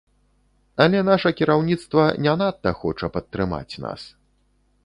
Але 0.85 1.01
наша 1.09 1.33
кіраўніцтва 1.41 2.07
не 2.29 2.33
надта 2.43 2.73
хоча 2.81 3.11
падтрымаць 3.19 3.79
нас. 3.85 4.01